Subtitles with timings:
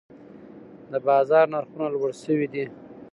[0.91, 2.65] د بازار نرخونه لوړې شوي دي.